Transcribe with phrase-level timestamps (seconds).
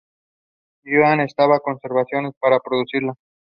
[0.83, 3.17] He was also executive committee member of the Theatre group.